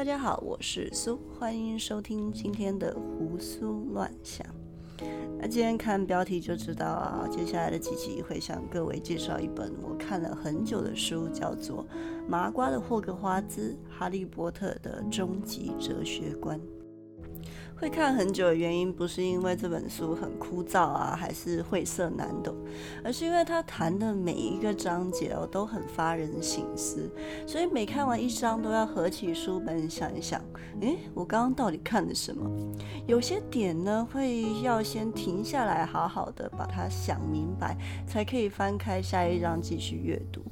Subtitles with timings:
[0.00, 4.46] 大家好，我是苏，欢迎收听今天的胡思乱想。
[5.38, 11.84] 那今天看标题就知道啊，接下来的几集会向各位介绍一本我看了很久的书，叫做
[12.26, 16.58] 《麻瓜的霍格华兹：哈利波特的终极哲学观》。
[17.80, 22.54] 会看很久的原因，不是因为这本书很枯燥啊，还是晦涩难懂，
[23.02, 27.10] 而是因为他谈的每一个章节哦，都很发人省思。
[27.46, 30.38] 所以每看完一章，都要合起书本想一想，
[30.82, 32.50] 诶，我刚刚到底看了什么？
[33.06, 37.74] 有些点呢，会要先停下来，好好的把它想明白，
[38.06, 40.42] 才可以翻开下一章继续阅读。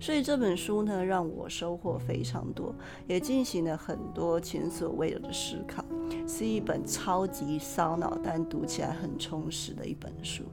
[0.00, 2.74] 所以这本书呢，让我收获非常多，
[3.06, 5.84] 也进行了很多前所未有的思考，
[6.26, 10.44] 是一本超级烧脑，但读起来很充实的一本书。《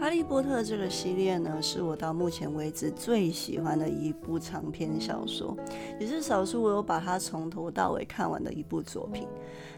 [0.00, 5.54] 哈利波特》这个系列呢，是我到目前为止最喜欢的一部长篇小说，
[6.00, 9.28] 也是少数我有把它从头到尾看完的一部作品。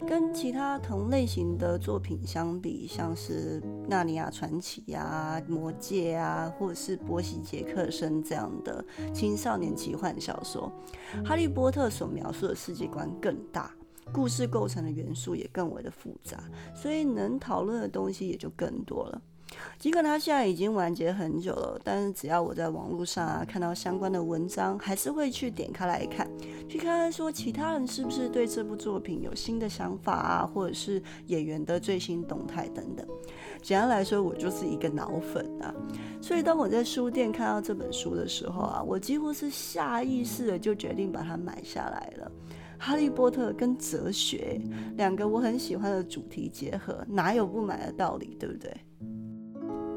[0.06, 10.70] 跟其他同类型的作品相比，像是《纳尼亚传奇》啊、《魔戒》啊，或者是《波西·杰克森》这样的青少年奇幻小说，
[11.26, 13.74] 《哈利波特》所描述的世界观更大，
[14.12, 16.44] 故事构成的元素也更为的复杂，
[16.76, 19.20] 所以能讨论的东西也就更多了。
[19.78, 26.28] 尽管它现在已经完结很久了，但是只要我在网络上啊看到相关的文章，还是会去点开来看，
[26.68, 33.06] 去看看说其他人是不是对这部作品有新的想法啊，或者是演员的最新动态等等。
[33.60, 35.74] 简单来说，我就是一个脑粉啊。
[36.20, 42.30] 所以当我在书店看到这本书的时候啊，我几乎是下意识的就决定把它买下来了。
[42.78, 44.60] 哈利波特跟哲学
[44.96, 48.74] 两个我很喜欢的主题结合，哪有不买的道理，对不对？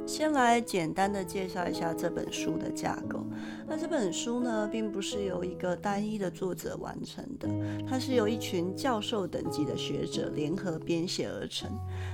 [0.05, 3.25] 先来简单的介绍一下这本书的架构。
[3.67, 7.49] 那这本书呢，并不是由一个单一的作者完成的，
[7.87, 11.69] 它是由一群教授等级的学者联合编写而成。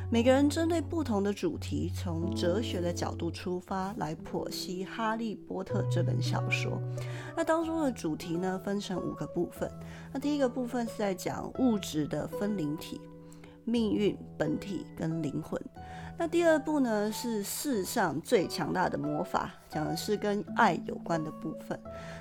[0.10, 6.82] 每个人针对不同的主题，从哲学的角度出发，来剖析《哈利波特》这本小说。
[7.36, 9.70] 那当中的主题呢，分成五个部分。
[10.14, 13.02] 那第一个部分是在讲物质的分灵体、
[13.66, 15.62] 命运、本体跟灵魂。
[16.22, 21.80] 那第二部呢是世上最强大的魔法，讲的是跟爱有关的部分。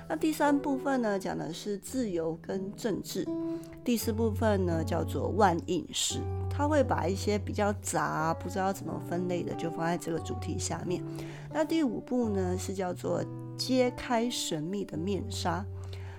[0.09, 3.23] 那第三部分呢讲的是自由跟政治。
[3.83, 6.19] 第四部分呢叫做万应室，
[6.49, 11.03] 他会把一些比较杂、不知道怎么分类的就放在这个主题下面。
[11.53, 13.23] 那第五部呢是叫做
[13.55, 15.63] 揭开神秘的面纱，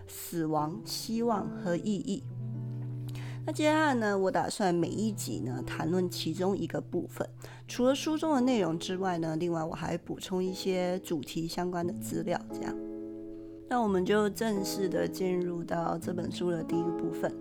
[0.07, 2.23] 死亡、希望和意义。
[3.45, 7.29] 那接下来呢，我打算每一集呢谈论其中一个部分。
[7.67, 12.41] 除了书中的内容之外呢，另外我还补充一些主题相关的资料。
[12.53, 12.77] 这样，
[13.69, 17.35] 那我们就正式的进入到这本书的第一个部分：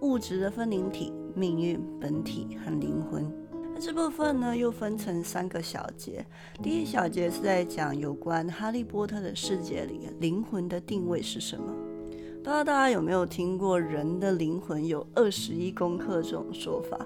[0.00, 3.32] 物质的分灵体、命运、本体和灵魂。
[3.72, 6.26] 那这部分呢，又分成三个小节。
[6.60, 11.72] 第一小节是在讲有关哈利波特的世界里灵魂的定位是什么。
[12.46, 16.96] 不知道大家有没有听过人的灵魂有二十一公克这种说法？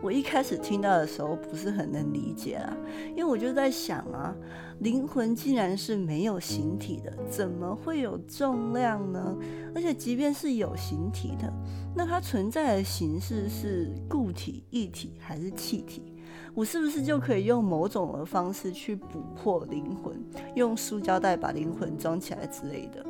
[0.00, 2.74] 我一开始听到的时候不是很能理解啊，
[3.10, 4.34] 因为我就在想啊，
[4.78, 9.36] 灵魂既然是没有形体的，怎么会有重量呢？
[9.74, 11.52] 而且即便是有形体的，
[11.94, 16.14] 那它存在的形式是固体、液体还是气体？
[16.54, 20.18] 我是不是就可以用某种的方式去捕获灵魂，
[20.54, 23.04] 用塑胶袋把灵魂装起来之类的？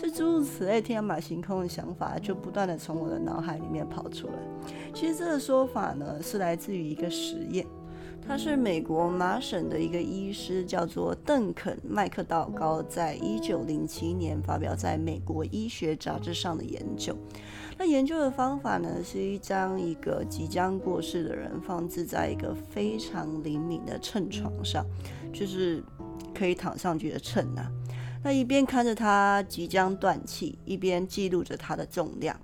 [0.00, 4.34] 是诸如此类天马行空的想法就不断的从我的脑海里面跑出来。
[4.94, 7.66] 其实这个说法呢，是来自于一个实验，
[8.26, 17.16] 他是美国麻省的一个医师，叫做邓肯麦克道高，在一九零七年发表在美国医学杂志上的研究。
[17.76, 24.84] 那研究的方法呢，是一张一个即将过世的人放置在一个非常灵敏的秤床上，
[25.32, 25.82] 就是
[26.34, 27.68] 可以躺上去的秤呐。
[28.22, 32.38] 那一边看着他即将断气，一边记录着他的重量，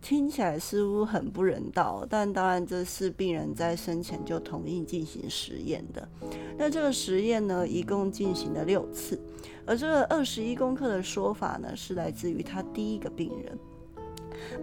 [0.00, 6.08] 听起来似乎很不人道，但当然这是病人在生前就同意进行实验的。
[6.56, 9.20] 那这个实验呢，一共进行了六次，
[9.66, 13.58] 而这个二十一公克的说法呢，是来自于他第一个病人。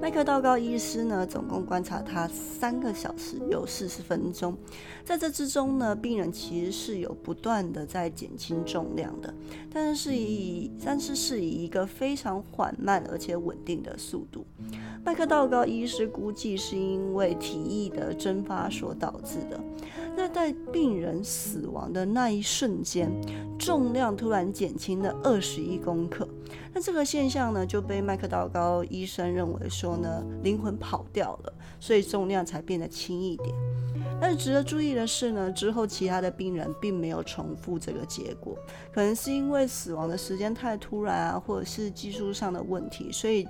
[0.01, 4.55] 麦克道高医师呢，总共观察他三个小时有四十分钟，
[5.03, 9.33] 在这之中呢，病人其实是有不断的在减轻重量的，
[9.71, 14.45] 但是以但是是以一个非常缓慢而且稳定的速度。
[15.03, 19.59] 麦克道高医师估计是因为体液的蒸发所导致的。
[20.17, 23.09] 那在病人死亡的那一瞬间，
[23.57, 26.27] 重量突然减轻了二十一公克。
[26.73, 33.49] 那这个现象呢，就被麦克道高医生认为说呢，灵魂跑掉了，所以重量才变得轻一点。
[34.19, 38.57] 但是值得注意的是呢，之后其他的病人并没有重复这个结果，
[38.91, 43.47] 可能是因为死亡的时间太突然啊，或者是技术上的问题，所以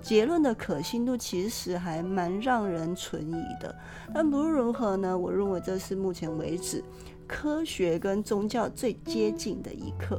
[0.00, 3.74] 结论的可信度其实还蛮让人存疑的。
[4.14, 6.82] 但不论如何呢，我认为这是目前为止
[7.26, 10.18] 科学跟宗教最接近的一刻，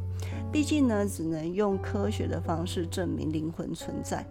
[0.52, 4.24] 毕竟呢，只能用科学的方式证明灵魂存在。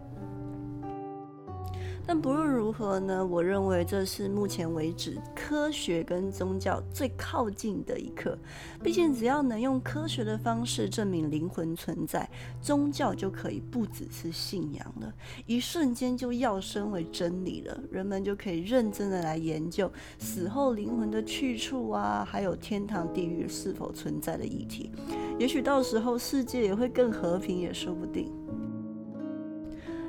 [2.09, 8.39] 但不论如何呢，我认为这是目前为止科学跟宗教最靠近的一刻。
[8.83, 12.27] 毕竟只要能用科学的方式证明灵魂存在，
[12.63, 15.13] 宗教就可以不只是信仰了，
[15.45, 17.79] 一瞬间就要升为真理了。
[17.91, 24.91] 人们就可以认真的来研究死后灵魂的去处啊，还有天堂地狱是否存在的议题。
[25.39, 28.33] 也许到时候世界也会更和平，也说不定。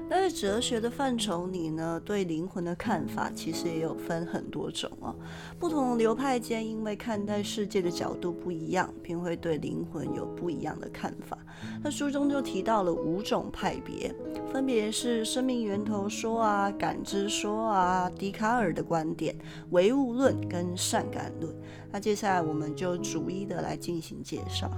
[0.09, 5.15] 在哲学的范畴里呢，对灵魂的看法其实也有分很多种哦。
[5.57, 11.37] 不同流派间因为看待世界的角度不一样，便会对灵魂有不一样的看法。
[11.83, 14.13] 那书中就提到了五种派别，
[14.51, 19.35] 分别是生命源头说啊、感知说啊、笛卡尔的观点、
[19.69, 21.53] 唯物论跟善感论。
[21.91, 24.69] 那接下来我们就逐一的来进行介绍。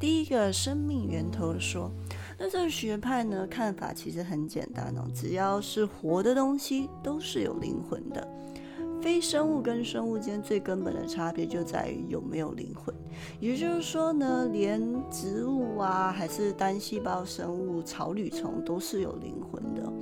[0.00, 1.90] 第一个生命源头说。
[2.42, 8.26] 那这个学派呢，看法其实很简单哦，只要是活的东西都是有灵魂的。
[9.02, 12.94] 非生物跟生物间最根本的差别就在于有没有灵魂。
[13.38, 14.80] 也就是说呢，连
[15.10, 19.92] 植物啊，还是单细胞生物、草履虫都是有灵魂的。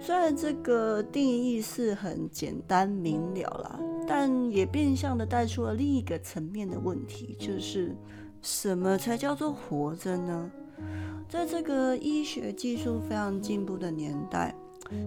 [0.00, 7.96] 虽然这个定义是很简单明了啦，但也变相的带出了另一个层面的问题，就是
[8.44, 10.50] 什么才叫做活着呢？
[11.30, 14.54] 在这个医学技术非常进步的年代，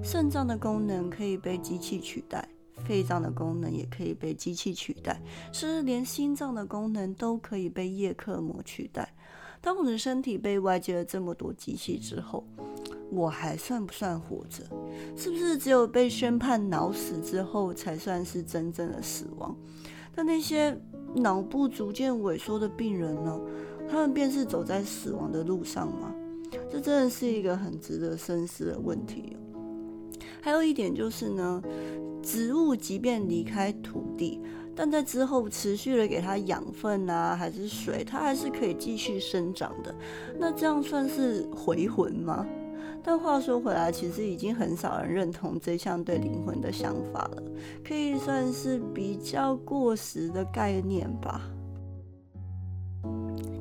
[0.03, 2.49] 肾脏的功能可以被机器取代，
[2.83, 5.21] 肺脏的功能也可以被机器取代，
[5.53, 9.07] 甚至连心脏的功能都可以被叶克膜取代。
[9.61, 12.43] 当我的身体被外界了这么多机器之后，
[13.11, 14.63] 我还算不算活着？
[15.15, 19.55] 是不是只有被宣判脑死之后才算是真正的死亡？
[20.17, 20.75] 那那些
[21.15, 23.39] 脑部逐渐萎缩的病人呢？
[23.87, 26.13] 他们便是走在死亡的路上吗？
[26.71, 29.37] 这真的是一个很值得深思的问题。
[30.41, 31.61] 还有一点就是呢，
[32.23, 34.41] 植物即便离开土地，
[34.75, 39.93] 但在之后持续的给它养分啊，还是水，它还是可以继续生长的。
[40.39, 42.43] 那这样算是回魂吗？
[43.03, 47.43] 但话说回来，其实已经很少人认同这项对灵魂的想法了，
[47.87, 51.41] 可以算是比较过时的概念吧。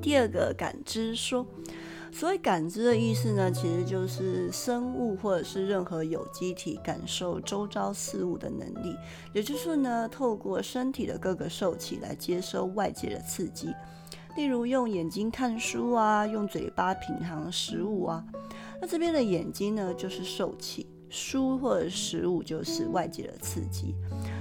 [0.02, 1.46] 第二个感知说，
[2.12, 8.96] 所谓感知的意思呢，其实就是生物或者是任何有机体感受周遭事物的能力，
[9.32, 13.72] 也就是呢，透过身体的各个受器来接收外界的刺激，
[14.36, 18.24] 例如用眼睛看书啊，用嘴巴品尝食物啊。
[18.80, 20.86] 那这边的眼睛呢，就是受气。
[21.08, 23.94] 书或者食物就是外界的刺激，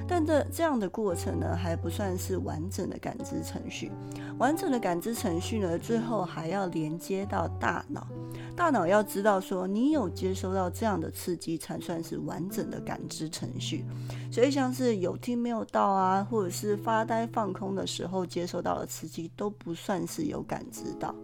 [0.08, 3.92] 但这这样的过程呢，还不算是完整的感知程序。
[4.40, 8.08] 完整的感知程序呢，最后还要连接到大脑。
[8.56, 13.86] 大脑要知道说你有接收到这样的刺激，才算是完整的感知程序。
[14.32, 21.16] 所以像是有听没有到啊，或者是发呆放空的时候接收到的刺激，都不算是有感知到。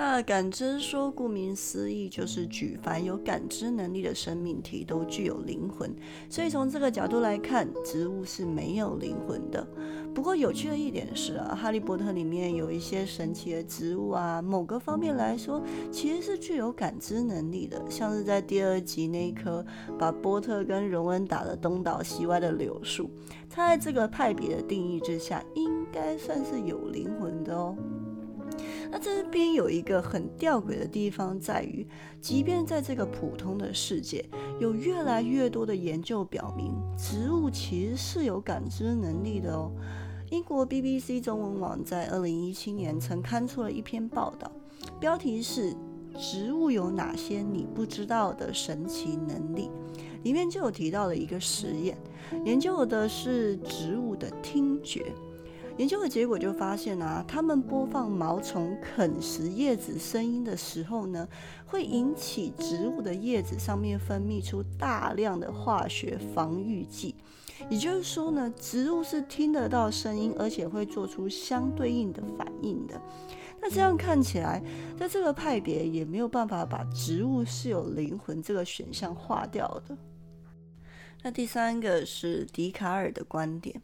[0.00, 5.92] 那感知说，顾名思义，就是举凡有感知能力的生命体都具有灵魂。
[6.30, 9.66] 所以从这个角度来看，植物是没有灵魂的。
[10.14, 17.82] 不过有趣的一点是啊，《哈利波特》里面有一些神奇的植物啊，某个方面来说，其实是具有感知能力的。
[17.90, 19.66] 像是在第二集那一棵
[19.98, 23.10] 把波特跟荣恩打得东倒西歪的柳树，
[23.50, 27.76] 它在这个派别的定义之下，应该算是有灵魂的哦。
[28.90, 31.86] 那这边有一个很吊诡的地方，在于，
[32.20, 34.24] 即便在这个普通的世界，
[34.58, 39.70] 有越来越多的研究表明，植物其实是有感知能力的哦。
[40.30, 44.50] 英国 BBC 中文网在二零一七年曾刊出了一篇报道，
[45.00, 45.72] 标题是
[46.18, 49.70] 《植物有哪些你不知道的神奇能力》，
[50.24, 51.96] 里面就有提到了一个实验，
[52.44, 55.12] 研究的是植物的听觉。
[55.78, 61.26] 研究的结果就发现啊，他们播放毛虫啃食叶子声音的时候呢，
[61.64, 67.14] 会引起植物的叶子上面分泌出大量的化学防御剂，
[67.70, 73.00] 也就是说呢，植物是听得到声音，而且会做出相对应的反应的。
[73.60, 74.60] 那这样看起来，
[74.98, 79.96] 在这个派别也没有办法把植物是有灵魂这个选项划掉的。
[81.22, 83.80] 那第三个是笛卡尔的观点。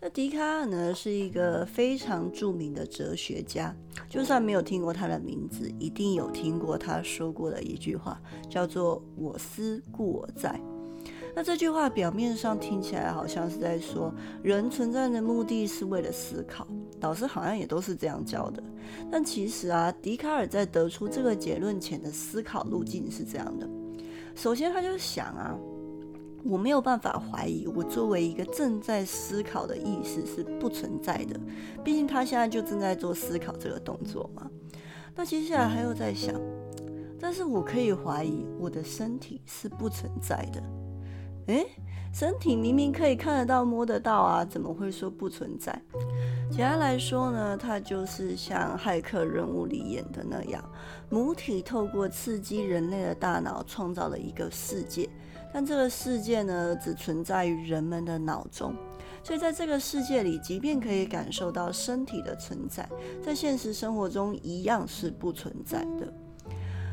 [0.00, 3.74] 那笛卡尔呢是一个非常著名的哲学家，
[4.08, 10.60] 就算没有听过他的名字，一定有听过他说过的一句话，叫做“我思故我在”。
[11.36, 16.66] 那这句话表面上听起来好像是在说人存在的目的是为了思考，
[17.00, 18.62] 导师好像也都是这样教的。
[19.10, 23.68] 但其实啊，笛卡尔在得出这个结论前的思考路径是这样的：
[24.34, 25.58] 首先，他就想啊。
[26.44, 31.40] 我没有办法怀疑，我作为一个正在思考的意识是不存在的。
[31.82, 34.50] 毕竟他现在就正在做思考这个动作嘛。
[35.16, 36.34] 那接下来还有在想，
[37.18, 40.62] 但是我可以怀疑我的身体是不存在的。
[41.46, 41.66] 诶，
[42.12, 45.80] 身体明明可以看得到、摸得到啊，怎么会说不存在？
[46.50, 50.62] 简单来说呢，它就是像骇客任务里演的那样，
[51.08, 55.08] 母体透过刺激人类的大脑，创造了一个世界。
[55.54, 58.74] 但这个世界呢，只存在于人们的脑中，
[59.22, 62.88] 所以在这个世界里，即便可以感受到身体的存在，
[63.22, 66.12] 在现实生活中一样是不存在的。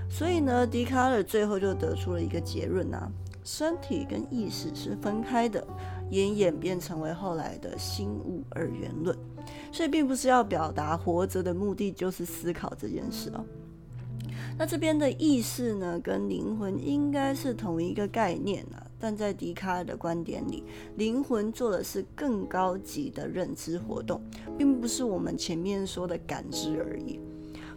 [0.07, 3.11] 所以呢，笛卡尔最后就得出了一个结论啊，
[3.43, 5.65] 身体跟意识是分开的，
[6.11, 9.17] 也演变成为后来的心物二元论。
[9.71, 13.43] 所以并不是要表达活着的目的就是思考这件事哦。
[14.57, 20.63] 那这边的意识呢，跟灵魂应该是同一个概念啊，但在笛卡尔的观点里，
[20.97, 24.21] 灵魂做的是更高级的认知活动，
[24.57, 27.19] 并不是我们前面说的感知而已。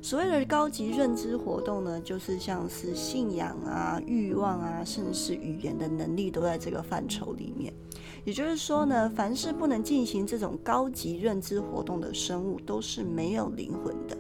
[0.02, 7.72] 所谓的高级认知活动呢，就是像是信仰啊、欲望啊，甚至是语言的能力，都在这个范畴里面。
[8.22, 14.14] 也就是说呢，凡是不能进行这种高级认知活动的生物，都是没有灵魂的。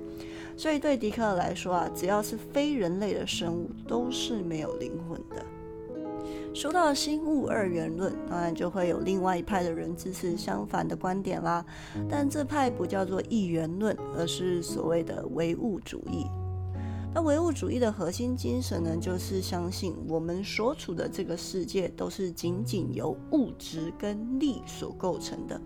[0.56, 5.44] 所以对迪克尔来说啊，只要是非人类的生物都是没有灵魂的。
[6.54, 11.64] 说到心物二元论，当然就会有另外一派的人支持相反的观点啦。
[12.08, 16.26] 但这派不叫做一元论，而是所谓的唯物主义。
[17.14, 25.58] 那唯物主义的核心精神呢，就是相信我们所处的这个世界都是仅仅由物质跟力所构成的，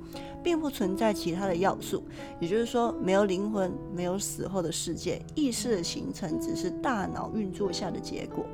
[0.44, 2.04] 并不存在其他的要素。
[2.38, 8.44] 也就是说，没有灵魂，没有死后的世界，意识的形成只是大脑运作下的结果。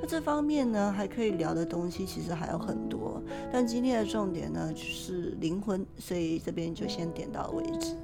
[0.00, 3.22] 那这方面呢，还可以聊的东西其实还有很多，
[3.52, 7.94] 但今天的重点呢就是灵魂，所以这边就先点到为止。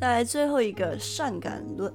[0.00, 1.94] 再来最后一个善感论。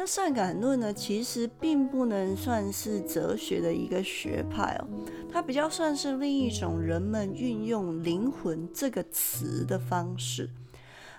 [0.00, 4.86] 那善感论呢，其实并不能算是哲学的一个学派哦，
[5.28, 10.48] 它比较算是另一种人们运用“灵魂”这个词的方式。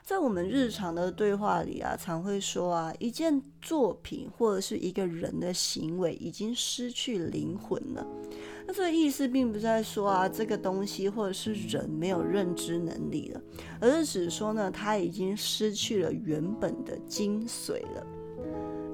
[0.05, 8.07] 在我们日常的对话里啊，常会说啊，一件作品或者是一个人的行为已经失去灵魂了。
[8.65, 13.41] 那这个意思并不在说啊，这个东西或者是人没有认知能力了，
[13.81, 18.07] 而是指说呢，它已经失去了原本的精髓了。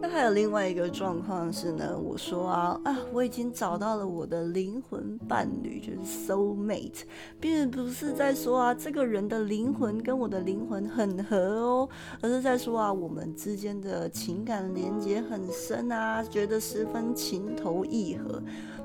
[0.02, 7.02] 那还有另外一个状况是呢，我说啊啊，我已经找到了我的灵魂伴侣，就是 soul mate，
[7.40, 11.90] 并不是在说啊，这个人的灵魂跟我的灵魂很合哦，
[12.22, 18.42] 而是在说啊，我们之间的情感连接很深啊，觉得十分情投意合，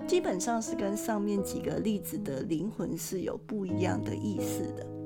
[0.06, 4.99] 基本上是跟上面几个例子的灵魂是有不一样的意思的。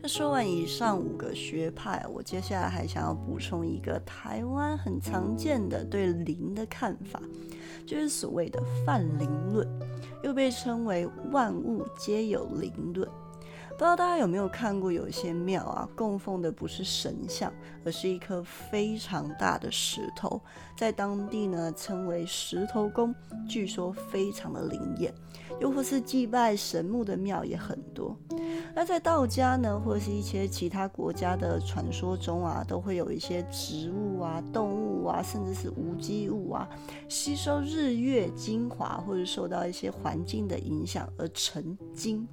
[0.00, 7.20] 那说完以上五个学派，我接下来还想要补充一个台湾很常见的对灵的看法，
[7.86, 9.66] 就是所谓的泛灵论，
[10.22, 13.08] 又被称为万物皆有灵论。
[13.70, 17.52] 不知道大家有没有看过，有一些庙啊，供奉的不是神像，
[17.84, 20.40] 而是一颗非常大的石头，
[20.76, 23.12] 在当地呢称为石头公，
[23.48, 25.12] 据说非常的灵验。
[25.60, 28.16] 又或是祭拜神木的庙也很多。
[28.84, 36.68] 在道家呢，或者是一些其他国家的传说中啊，都会有一些植物啊、动物啊，甚至是无机物啊，
[37.08, 42.26] 吸收日月精华，或者受到一些环境的影响而成精。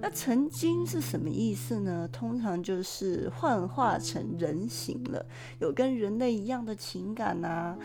[0.00, 2.08] 那成精是什么意思呢？
[2.12, 5.24] 通常就是幻化成人形了，
[5.60, 7.76] 有跟人类一样的情感呐。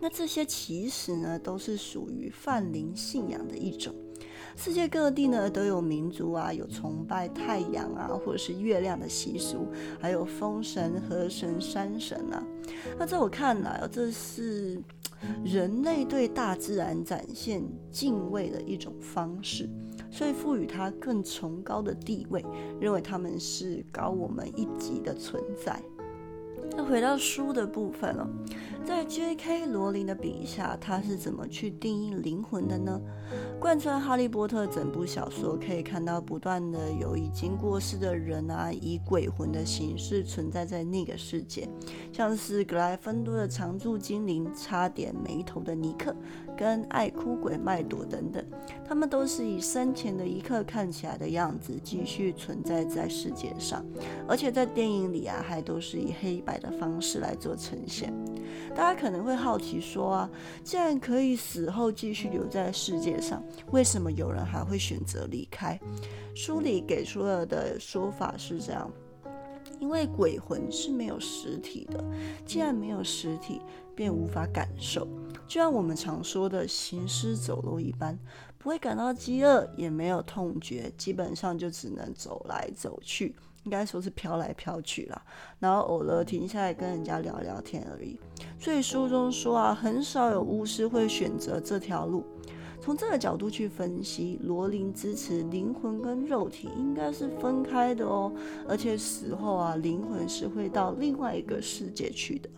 [0.00, 3.94] 那这些其实呢，都是属于泛灵信仰的一种。
[4.56, 9.66] 世界各地呢都有民族啊，有崇拜太阳啊，或者是月亮的习俗，
[10.00, 12.42] 还有风神、河神、山神啊。
[12.98, 14.80] 那在我看来，这是
[15.44, 19.68] 人类对大自然展现敬畏的一种方式，
[20.10, 22.44] 所以赋予它更崇高的地位，
[22.80, 25.80] 认为他们是高我们一级的存在。
[26.76, 28.28] 那回到书的部分了，
[28.84, 29.66] 在 J.K.
[29.66, 33.00] 罗琳的笔下，他是怎么去定义灵魂的呢？
[33.60, 41.68] 贯穿《哈利波特》整部小说，可以看到不断的有已经过世的人啊，以鬼魂的形式存在在那个世界，
[42.12, 46.14] 像是格莱芬多的常驻精灵、差点没头的尼克。
[46.56, 48.44] 跟爱哭鬼麦朵等等，
[48.84, 53.82] 他们都是以生前的一刻看起来的样子继续存在在世界上，
[54.28, 58.12] 而且在电影里啊，还都是以黑白的方式来做呈现。
[58.74, 60.30] 大家可能会好奇说啊，
[60.62, 63.42] 既然可以死后继续留在世界上，
[63.72, 65.78] 为什么有人还会选择离开？
[66.34, 68.90] 书里给出了的说法是这样。
[69.78, 72.04] 因为鬼魂是没有实体的，
[72.44, 73.62] 既然没有实体，
[73.94, 75.08] 便无法感受，
[75.46, 78.18] 就像我们常说的行尸走肉一般，
[78.62, 85.22] 不会感到饥饿，也没有痛觉，基本上就只能走来走去，应该说是飘来飘去啦，
[85.58, 88.20] 然后偶尔停下来跟人家聊聊天而已。
[88.58, 92.22] 所以书中说啊，很少有巫师会选择这条路。
[92.82, 98.30] 从这个角度去分析，罗琳支持灵魂跟肉体应该是分开的哦，
[98.68, 102.50] 而且死后啊，灵魂是会到另外一个世界去的。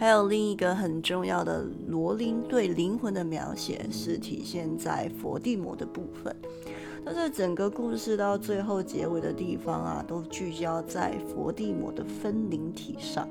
[0.00, 6.34] 还有另一个很重要的，罗琳对灵魂的描写是体现在佛地魔的部分。
[7.04, 13.28] 但是整个故事到最后结尾的地方啊，都聚焦在佛地魔的分灵体上。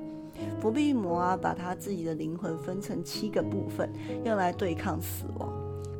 [0.61, 3.89] 佛地魔啊，把他自己的灵魂分成七个部分，
[4.23, 5.51] 用来对抗死亡。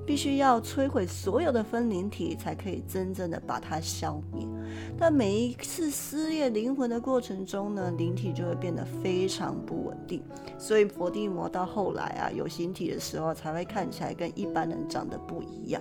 [0.09, 4.43] 必须要摧毁所有的分灵体，才可以真正的把它消灭。
[4.97, 10.23] 但每一次撕裂灵魂的过程中呢，灵体就会变得非常不稳定。
[10.57, 15.79] 所以佛地魔到后来啊，有形体的时候才会看起来跟一般人长得不一样。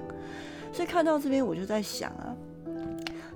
[0.75, 2.37] 所以看到这边，我就在想啊，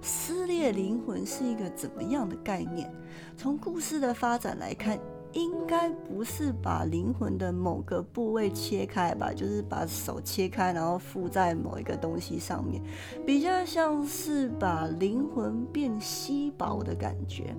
[0.02, 2.92] 撕裂灵魂是一个怎么样的概念？
[3.34, 4.98] 从故事的发展来看。
[5.32, 12.82] 应该不是把灵魂的某个部位切开吧，就是把手切开，然后附在某一个东西上面，
[13.26, 17.54] 比较像是把灵魂变稀薄的感觉，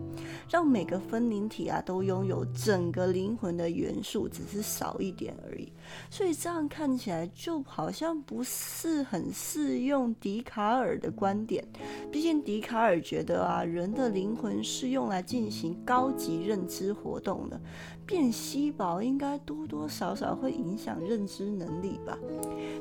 [0.49, 5.71] 让每个分灵体啊都拥有整个灵魂的元素，只是少一点而已。
[6.09, 11.65] 所以这样看起来就好像不是很适用笛卡尔的观点，
[12.11, 17.59] 毕竟笛卡尔觉得啊，人的灵魂是用来进行高级认知活动的。
[18.05, 22.17] 变稀薄应该多多少少会影响认知能力吧，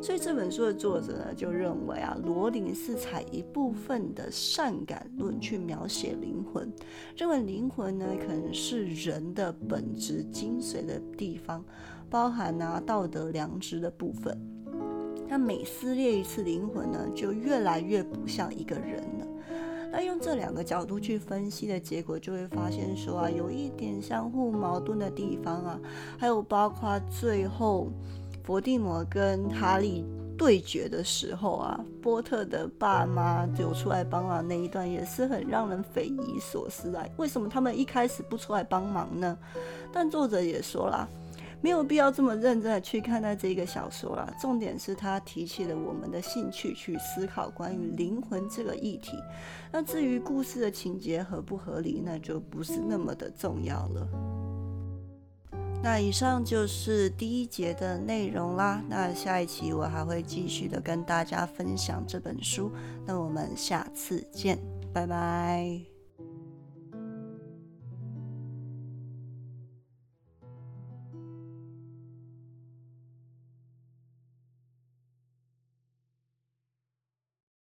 [0.02, 6.72] 所以这本书的作者呢就认为啊，罗琳是采一部分的善感论去描写灵魂，
[7.16, 11.64] 认为灵魂呢可能是人的本质精髓的地方，
[12.10, 14.36] 包含啊道德良知的部分。
[15.28, 19.26] 那每撕裂一次灵魂呢，就越来越不像一个人了。
[19.92, 25.78] 那用这两个角度去分析的结果，就会发现说啊，有一点相互矛盾的地方啊，
[26.18, 27.88] 还有包括最后
[28.42, 30.02] 伏地魔跟哈利
[30.38, 37.04] 对决的时候啊，波特的爸妈就出来帮忙那一段，也是很让人匪夷所思啊。
[37.18, 39.36] 为什么他们一开始不出来帮忙呢？
[39.92, 41.06] 但作者也说了。
[41.62, 44.34] 没有必要这么认真的去看待这个小说了。
[44.40, 49.16] 重点是它提起了我们的兴趣，去思考关于灵魂这个议题。
[49.70, 54.08] 那至于故事的情节合不合理，那就不是那么的重要了。
[55.84, 58.82] 那以上就是第一节的内容啦。
[58.88, 62.70] 那下一期我还会继续的跟大家分享这本书。
[63.04, 64.58] 那我们下次见，
[64.92, 65.91] 拜拜。